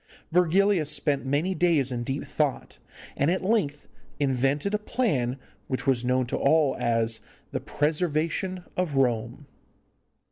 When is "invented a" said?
4.19-4.79